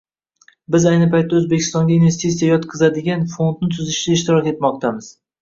Biz 0.75 0.85
ayni 0.91 1.09
paytda 1.11 1.37
O‘zbekistonga 1.39 1.93
investitsiya 1.97 2.49
yotqizadigan 2.55 3.27
fondni 3.35 3.71
tuzishda 3.77 4.19
ishtirok 4.19 4.51
etmoqdamiz 4.55 5.13